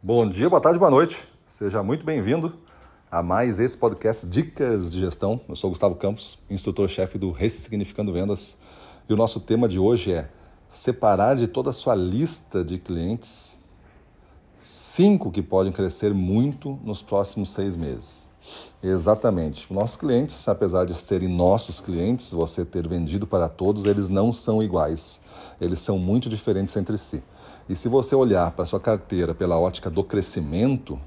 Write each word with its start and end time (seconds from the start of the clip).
Bom 0.00 0.28
dia, 0.28 0.48
boa 0.48 0.62
tarde, 0.62 0.78
boa 0.78 0.92
noite. 0.92 1.18
Seja 1.44 1.82
muito 1.82 2.04
bem-vindo 2.04 2.54
a 3.10 3.20
mais 3.20 3.58
esse 3.58 3.76
podcast 3.76 4.28
Dicas 4.28 4.92
de 4.92 5.00
Gestão. 5.00 5.40
Eu 5.48 5.56
sou 5.56 5.70
Gustavo 5.70 5.96
Campos, 5.96 6.38
instrutor-chefe 6.48 7.18
do 7.18 7.32
Ressignificando 7.32 8.12
Vendas. 8.12 8.56
E 9.08 9.12
o 9.12 9.16
nosso 9.16 9.40
tema 9.40 9.68
de 9.68 9.76
hoje 9.76 10.12
é 10.12 10.28
separar 10.68 11.34
de 11.34 11.48
toda 11.48 11.70
a 11.70 11.72
sua 11.72 11.96
lista 11.96 12.62
de 12.62 12.78
clientes 12.78 13.58
cinco 14.60 15.32
que 15.32 15.42
podem 15.42 15.72
crescer 15.72 16.14
muito 16.14 16.78
nos 16.84 17.02
próximos 17.02 17.50
seis 17.50 17.76
meses. 17.76 18.27
Exatamente. 18.82 19.72
Nossos 19.72 19.96
clientes, 19.96 20.46
apesar 20.48 20.86
de 20.86 20.94
serem 20.94 21.28
nossos 21.28 21.80
clientes, 21.80 22.30
você 22.30 22.64
ter 22.64 22.86
vendido 22.86 23.26
para 23.26 23.48
todos, 23.48 23.84
eles 23.84 24.08
não 24.08 24.32
são 24.32 24.62
iguais. 24.62 25.20
Eles 25.60 25.80
são 25.80 25.98
muito 25.98 26.28
diferentes 26.28 26.76
entre 26.76 26.96
si. 26.96 27.22
E 27.68 27.74
se 27.74 27.88
você 27.88 28.14
olhar 28.14 28.52
para 28.52 28.64
sua 28.64 28.78
carteira 28.80 29.34
pela 29.34 29.58
ótica 29.58 29.90
do 29.90 30.04
crescimento, 30.04 30.98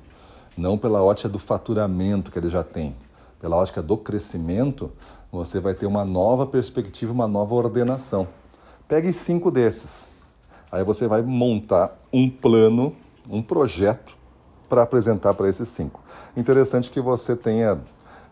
não 0.57 0.77
pela 0.77 1.01
ótica 1.01 1.29
do 1.29 1.39
faturamento 1.39 2.29
que 2.29 2.37
ele 2.37 2.49
já 2.49 2.63
tem, 2.63 2.96
pela 3.39 3.55
ótica 3.55 3.82
do 3.82 3.97
crescimento, 3.97 4.91
você 5.32 5.60
vai 5.60 5.73
ter 5.73 5.85
uma 5.85 6.04
nova 6.04 6.46
perspectiva, 6.46 7.13
uma 7.13 7.27
nova 7.27 7.55
ordenação. 7.55 8.27
Pegue 8.87 9.13
cinco 9.13 9.49
desses. 9.49 10.11
Aí 10.69 10.83
você 10.83 11.07
vai 11.07 11.21
montar 11.21 11.97
um 12.11 12.29
plano, 12.29 12.96
um 13.29 13.41
projeto 13.41 14.21
para 14.71 14.84
apresentar 14.84 15.34
para 15.34 15.50
esses 15.50 15.68
cinco. 15.68 16.00
Interessante 16.36 16.89
que 16.89 17.02
você 17.02 17.36
tenha 17.36 17.78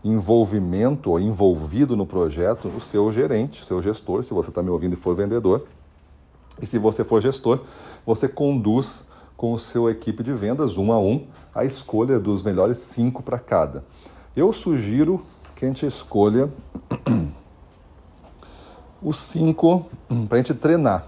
envolvimento 0.02 1.12
ou 1.12 1.20
envolvido 1.20 1.98
no 1.98 2.06
projeto 2.06 2.70
o 2.70 2.80
seu 2.80 3.12
gerente, 3.12 3.62
o 3.62 3.66
seu 3.66 3.82
gestor, 3.82 4.24
se 4.24 4.34
você 4.34 4.48
está 4.48 4.64
me 4.64 4.70
ouvindo 4.70 4.94
e 4.94 4.96
for 4.96 5.14
vendedor, 5.14 5.66
e 6.62 6.66
se 6.66 6.80
você 6.80 7.04
for 7.04 7.22
gestor, 7.22 7.60
você 8.06 8.30
conduz 8.30 9.06
com 9.36 9.52
o 9.52 9.60
seu 9.60 9.90
equipe 9.90 10.24
de 10.24 10.32
vendas, 10.32 10.78
um 10.78 10.94
a 10.94 11.00
um, 11.00 11.28
a 11.54 11.66
escolha 11.66 12.18
dos 12.18 12.42
melhores 12.42 12.78
cinco 12.78 13.22
para 13.22 13.38
cada. 13.38 13.84
Eu 14.34 14.54
sugiro 14.54 15.22
que 15.58 15.66
a 15.66 15.68
gente 15.68 15.86
escolha 15.86 16.50
os 19.04 19.20
cinco 19.20 19.86
para 20.30 20.38
a 20.38 20.42
gente 20.42 20.54
treinar. 20.54 21.06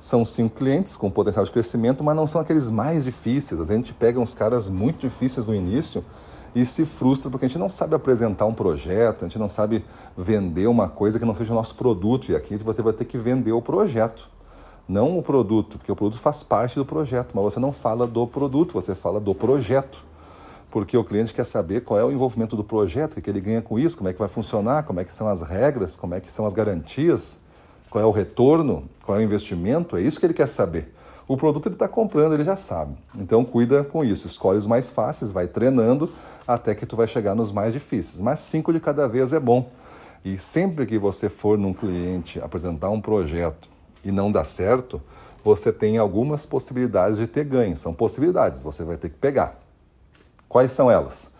São 0.00 0.24
cinco 0.24 0.56
clientes 0.56 0.96
com 0.96 1.08
potencial 1.08 1.44
de 1.44 1.52
crescimento, 1.52 2.02
mas 2.02 2.16
não 2.16 2.26
são 2.26 2.40
aqueles 2.40 2.68
mais 2.70 3.04
difíceis. 3.04 3.60
A 3.60 3.64
gente 3.66 3.94
pega 3.94 4.18
uns 4.18 4.34
caras 4.34 4.68
muito 4.68 4.98
difíceis 5.06 5.46
no 5.46 5.54
início 5.54 6.04
e 6.52 6.64
se 6.64 6.84
frustra 6.84 7.30
porque 7.30 7.46
a 7.46 7.48
gente 7.48 7.58
não 7.58 7.68
sabe 7.68 7.94
apresentar 7.94 8.46
um 8.46 8.54
projeto, 8.54 9.24
a 9.24 9.28
gente 9.28 9.38
não 9.38 9.48
sabe 9.48 9.84
vender 10.16 10.66
uma 10.66 10.88
coisa 10.88 11.20
que 11.20 11.24
não 11.24 11.36
seja 11.36 11.52
o 11.52 11.54
nosso 11.54 11.76
produto. 11.76 12.32
E 12.32 12.34
aqui 12.34 12.56
você 12.56 12.82
vai 12.82 12.92
ter 12.92 13.04
que 13.04 13.16
vender 13.16 13.52
o 13.52 13.62
projeto 13.62 14.28
não 14.90 15.16
o 15.16 15.22
produto, 15.22 15.78
porque 15.78 15.92
o 15.92 15.94
produto 15.94 16.20
faz 16.20 16.42
parte 16.42 16.74
do 16.74 16.84
projeto, 16.84 17.30
mas 17.32 17.44
você 17.44 17.60
não 17.60 17.72
fala 17.72 18.08
do 18.08 18.26
produto, 18.26 18.72
você 18.72 18.92
fala 18.92 19.20
do 19.20 19.32
projeto. 19.32 20.04
Porque 20.68 20.96
o 20.96 21.04
cliente 21.04 21.32
quer 21.32 21.44
saber 21.44 21.82
qual 21.82 21.98
é 21.98 22.04
o 22.04 22.10
envolvimento 22.10 22.56
do 22.56 22.64
projeto, 22.64 23.16
o 23.16 23.22
que 23.22 23.30
ele 23.30 23.40
ganha 23.40 23.62
com 23.62 23.78
isso, 23.78 23.96
como 23.96 24.08
é 24.08 24.12
que 24.12 24.18
vai 24.18 24.28
funcionar, 24.28 24.82
como 24.82 24.98
é 24.98 25.04
que 25.04 25.12
são 25.12 25.28
as 25.28 25.42
regras, 25.42 25.96
como 25.96 26.14
é 26.14 26.20
que 26.20 26.28
são 26.28 26.44
as 26.44 26.52
garantias, 26.52 27.40
qual 27.90 28.02
é 28.02 28.06
o 28.06 28.12
retorno, 28.12 28.88
qual 29.04 29.18
é 29.18 29.20
o 29.20 29.24
investimento, 29.24 29.96
é 29.96 30.00
isso 30.00 30.20
que 30.20 30.24
ele 30.24 30.32
quer 30.32 30.46
saber. 30.46 30.94
O 31.26 31.36
produto 31.36 31.66
ele 31.66 31.74
está 31.74 31.88
comprando, 31.88 32.34
ele 32.34 32.44
já 32.44 32.56
sabe. 32.56 32.96
Então 33.14 33.44
cuida 33.44 33.84
com 33.84 34.04
isso, 34.04 34.26
escolhe 34.26 34.58
os 34.58 34.66
mais 34.66 34.88
fáceis, 34.88 35.30
vai 35.30 35.46
treinando 35.46 36.10
até 36.46 36.74
que 36.74 36.86
tu 36.86 36.96
vai 36.96 37.06
chegar 37.06 37.34
nos 37.34 37.52
mais 37.52 37.72
difíceis. 37.72 38.20
Mas 38.20 38.40
cinco 38.40 38.72
de 38.72 38.80
cada 38.80 39.06
vez 39.06 39.32
é 39.32 39.40
bom. 39.40 39.68
E 40.24 40.38
sempre 40.38 40.86
que 40.86 40.98
você 40.98 41.28
for 41.28 41.58
num 41.58 41.72
cliente 41.72 42.40
apresentar 42.40 42.90
um 42.90 43.00
projeto 43.00 43.68
e 44.04 44.10
não 44.10 44.30
dá 44.30 44.44
certo, 44.44 45.00
você 45.42 45.72
tem 45.72 45.98
algumas 45.98 46.44
possibilidades 46.44 47.18
de 47.18 47.26
ter 47.26 47.44
ganho. 47.44 47.76
São 47.76 47.94
possibilidades, 47.94 48.62
você 48.62 48.84
vai 48.84 48.96
ter 48.96 49.08
que 49.08 49.16
pegar. 49.16 49.58
Quais 50.48 50.72
são 50.72 50.90
elas? 50.90 51.30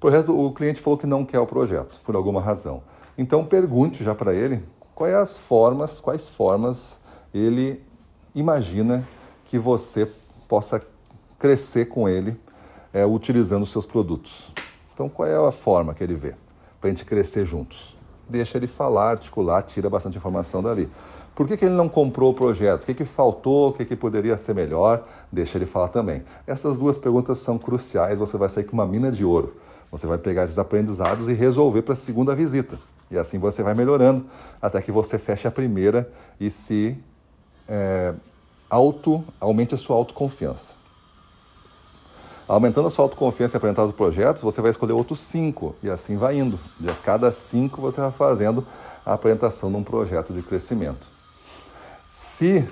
Projeto, 0.00 0.36
o 0.36 0.52
cliente 0.52 0.80
falou 0.80 0.98
que 0.98 1.06
não 1.06 1.24
quer 1.24 1.38
o 1.38 1.46
projeto, 1.46 2.00
por 2.04 2.16
alguma 2.16 2.40
razão. 2.40 2.82
Então 3.18 3.44
pergunte 3.44 4.02
já 4.02 4.14
para 4.14 4.34
ele 4.34 4.62
quais 4.94 5.14
as 5.14 5.38
formas, 5.38 6.00
quais 6.00 6.28
formas 6.28 7.00
ele 7.34 7.82
imagina 8.34 9.06
que 9.44 9.58
você 9.58 10.10
possa 10.48 10.82
crescer 11.38 11.86
com 11.86 12.08
ele 12.08 12.38
é, 12.92 13.04
utilizando 13.04 13.66
seus 13.66 13.86
produtos. 13.86 14.52
Então 14.94 15.08
qual 15.08 15.28
é 15.28 15.48
a 15.48 15.52
forma 15.52 15.94
que 15.94 16.04
ele 16.04 16.14
vê 16.14 16.34
para 16.80 16.88
a 16.88 16.90
gente 16.90 17.04
crescer 17.04 17.44
juntos? 17.44 17.96
Deixa 18.28 18.56
ele 18.56 18.66
falar, 18.66 19.10
articular, 19.10 19.62
tira 19.62 19.90
bastante 19.90 20.16
informação 20.16 20.62
dali. 20.62 20.88
Por 21.34 21.46
que, 21.46 21.56
que 21.56 21.64
ele 21.64 21.74
não 21.74 21.88
comprou 21.88 22.30
o 22.30 22.34
projeto? 22.34 22.82
O 22.82 22.86
que, 22.86 22.94
que 22.94 23.04
faltou? 23.04 23.70
O 23.70 23.72
que, 23.72 23.84
que 23.84 23.96
poderia 23.96 24.36
ser 24.36 24.54
melhor? 24.54 25.06
Deixa 25.30 25.56
ele 25.56 25.66
falar 25.66 25.88
também. 25.88 26.22
Essas 26.46 26.76
duas 26.76 26.98
perguntas 26.98 27.38
são 27.38 27.58
cruciais. 27.58 28.18
Você 28.18 28.36
vai 28.36 28.48
sair 28.48 28.64
com 28.64 28.74
uma 28.74 28.86
mina 28.86 29.10
de 29.10 29.24
ouro. 29.24 29.56
Você 29.90 30.06
vai 30.06 30.18
pegar 30.18 30.44
esses 30.44 30.58
aprendizados 30.58 31.28
e 31.28 31.32
resolver 31.32 31.82
para 31.82 31.94
a 31.94 31.96
segunda 31.96 32.34
visita. 32.34 32.78
E 33.12 33.18
assim 33.18 33.38
você 33.38 33.62
vai 33.62 33.74
melhorando 33.74 34.24
até 34.60 34.80
que 34.80 34.90
você 34.90 35.18
feche 35.18 35.46
a 35.46 35.50
primeira 35.50 36.10
e 36.40 36.50
se 36.50 36.96
é, 37.68 38.14
auto, 38.70 39.22
aumente 39.38 39.74
a 39.74 39.78
sua 39.78 39.94
autoconfiança. 39.96 40.76
Aumentando 42.48 42.88
a 42.88 42.90
sua 42.90 43.04
autoconfiança 43.04 43.54
e 43.54 43.58
apresentar 43.58 43.84
os 43.84 43.92
projetos, 43.92 44.42
você 44.42 44.62
vai 44.62 44.70
escolher 44.70 44.94
outros 44.94 45.20
cinco 45.20 45.76
e 45.82 45.90
assim 45.90 46.16
vai 46.16 46.38
indo. 46.38 46.58
De 46.80 46.88
a 46.88 46.94
cada 46.94 47.30
cinco 47.30 47.82
você 47.82 48.00
vai 48.00 48.10
fazendo 48.10 48.66
a 49.04 49.12
apresentação 49.12 49.70
de 49.70 49.76
um 49.76 49.84
projeto 49.84 50.32
de 50.32 50.42
crescimento. 50.42 51.06
Se 52.08 52.66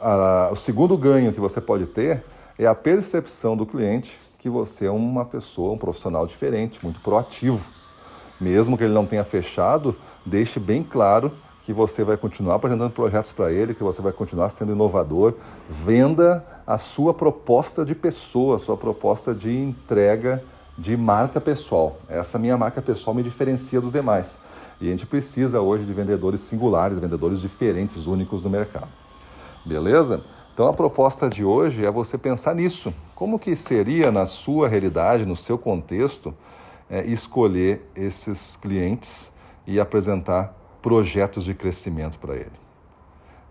a, 0.00 0.50
o 0.52 0.56
segundo 0.56 0.98
ganho 0.98 1.32
que 1.32 1.40
você 1.40 1.60
pode 1.60 1.86
ter 1.86 2.24
é 2.58 2.66
a 2.66 2.74
percepção 2.74 3.56
do 3.56 3.64
cliente 3.64 4.18
que 4.38 4.48
você 4.48 4.86
é 4.86 4.90
uma 4.90 5.24
pessoa, 5.24 5.72
um 5.72 5.78
profissional 5.78 6.26
diferente, 6.26 6.80
muito 6.82 7.00
proativo. 7.00 7.68
Mesmo 8.40 8.76
que 8.76 8.84
ele 8.84 8.92
não 8.92 9.06
tenha 9.06 9.24
fechado, 9.24 9.96
deixe 10.24 10.58
bem 10.58 10.82
claro 10.82 11.32
que 11.64 11.72
você 11.72 12.04
vai 12.04 12.16
continuar 12.16 12.56
apresentando 12.56 12.90
projetos 12.90 13.32
para 13.32 13.50
ele, 13.50 13.74
que 13.74 13.82
você 13.82 14.02
vai 14.02 14.12
continuar 14.12 14.50
sendo 14.50 14.72
inovador. 14.72 15.34
Venda 15.68 16.44
a 16.66 16.76
sua 16.76 17.14
proposta 17.14 17.84
de 17.84 17.94
pessoa, 17.94 18.56
a 18.56 18.58
sua 18.58 18.76
proposta 18.76 19.34
de 19.34 19.50
entrega 19.50 20.44
de 20.76 20.96
marca 20.96 21.40
pessoal. 21.40 21.96
Essa 22.08 22.38
minha 22.38 22.56
marca 22.58 22.82
pessoal 22.82 23.14
me 23.14 23.22
diferencia 23.22 23.80
dos 23.80 23.92
demais. 23.92 24.38
E 24.80 24.88
a 24.88 24.90
gente 24.90 25.06
precisa 25.06 25.60
hoje 25.60 25.84
de 25.84 25.92
vendedores 25.92 26.40
singulares, 26.40 26.98
vendedores 26.98 27.40
diferentes, 27.40 28.06
únicos 28.06 28.42
no 28.42 28.50
mercado. 28.50 28.88
Beleza? 29.64 30.22
Então 30.52 30.68
a 30.68 30.72
proposta 30.72 31.30
de 31.30 31.44
hoje 31.44 31.84
é 31.84 31.90
você 31.90 32.18
pensar 32.18 32.54
nisso. 32.54 32.92
Como 33.14 33.38
que 33.38 33.56
seria 33.56 34.12
na 34.12 34.26
sua 34.26 34.68
realidade, 34.68 35.24
no 35.24 35.36
seu 35.36 35.56
contexto, 35.56 36.34
é, 36.94 37.04
escolher 37.06 37.90
esses 37.96 38.54
clientes 38.54 39.32
e 39.66 39.80
apresentar 39.80 40.56
projetos 40.80 41.44
de 41.44 41.52
crescimento 41.52 42.20
para 42.20 42.36
ele. 42.36 42.52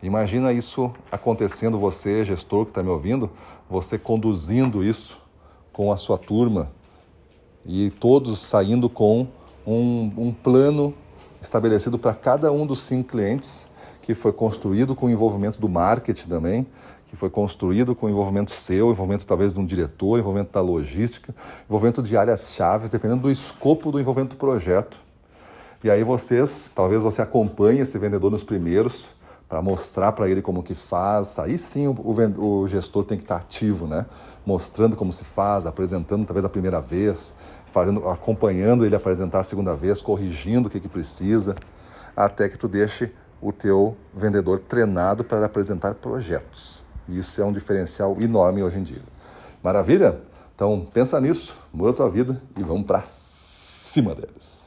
Imagina 0.01 0.53
isso 0.53 0.93
acontecendo, 1.11 1.77
você, 1.77 2.23
gestor 2.23 2.63
que 2.63 2.71
está 2.71 2.81
me 2.81 2.87
ouvindo, 2.87 3.29
você 3.69 3.99
conduzindo 3.99 4.81
isso 4.81 5.21
com 5.73 5.91
a 5.91 5.97
sua 5.97 6.17
turma 6.17 6.71
e 7.65 7.89
todos 7.89 8.39
saindo 8.39 8.89
com 8.89 9.27
um, 9.67 10.09
um 10.15 10.31
plano 10.31 10.93
estabelecido 11.41 11.99
para 11.99 12.13
cada 12.13 12.49
um 12.49 12.65
dos 12.65 12.81
cinco 12.83 13.09
clientes, 13.09 13.67
que 14.01 14.13
foi 14.13 14.31
construído 14.31 14.95
com 14.95 15.07
o 15.07 15.09
envolvimento 15.09 15.59
do 15.59 15.67
marketing 15.67 16.29
também, 16.29 16.65
que 17.13 17.17
foi 17.17 17.29
construído 17.29 17.93
com 17.93 18.09
envolvimento 18.09 18.49
seu, 18.49 18.89
envolvimento 18.89 19.23
talvez 19.23 19.53
de 19.53 19.59
um 19.59 19.65
diretor, 19.67 20.17
envolvimento 20.17 20.51
da 20.51 20.61
logística, 20.61 21.31
envolvimento 21.69 22.01
de 22.01 22.17
áreas 22.17 22.51
chaves, 22.51 22.89
dependendo 22.89 23.21
do 23.21 23.29
escopo 23.29 23.91
do 23.91 23.99
envolvimento 23.99 24.31
do 24.31 24.39
projeto. 24.39 24.99
E 25.83 25.91
aí 25.91 26.03
vocês, 26.03 26.71
talvez 26.73 27.03
você 27.03 27.21
acompanhe 27.21 27.81
esse 27.81 27.99
vendedor 27.99 28.31
nos 28.31 28.43
primeiros, 28.43 29.13
para 29.47 29.61
mostrar 29.61 30.13
para 30.13 30.27
ele 30.27 30.41
como 30.41 30.63
que 30.63 30.73
faz. 30.73 31.37
Aí 31.37 31.55
sim 31.55 31.85
o, 31.85 31.91
o, 31.91 32.61
o, 32.63 32.67
gestor 32.67 33.03
tem 33.03 33.19
que 33.19 33.25
estar 33.25 33.35
ativo, 33.35 33.85
né? 33.85 34.07
Mostrando 34.43 34.95
como 34.95 35.13
se 35.13 35.23
faz, 35.23 35.67
apresentando 35.67 36.25
talvez 36.25 36.43
a 36.43 36.49
primeira 36.49 36.81
vez, 36.81 37.35
fazendo, 37.67 38.09
acompanhando 38.09 38.83
ele 38.83 38.95
apresentar 38.95 39.41
a 39.41 39.43
segunda 39.43 39.75
vez, 39.75 40.01
corrigindo 40.01 40.67
o 40.67 40.71
que, 40.71 40.79
que 40.79 40.89
precisa, 40.89 41.55
até 42.15 42.49
que 42.49 42.57
tu 42.57 42.67
deixe 42.67 43.11
o 43.39 43.51
teu 43.51 43.95
vendedor 44.11 44.57
treinado 44.57 45.23
para 45.23 45.45
apresentar 45.45 45.93
projetos. 45.93 46.82
Isso 47.07 47.41
é 47.41 47.45
um 47.45 47.51
diferencial 47.51 48.17
enorme 48.19 48.63
hoje 48.63 48.79
em 48.79 48.83
dia. 48.83 49.01
Maravilha? 49.61 50.19
Então 50.55 50.87
pensa 50.93 51.19
nisso, 51.19 51.57
muda 51.73 51.89
a 51.89 51.93
tua 51.93 52.09
vida 52.09 52.41
e 52.57 52.63
vamos 52.63 52.85
para 52.85 53.03
cima 53.11 54.13
deles. 54.15 54.62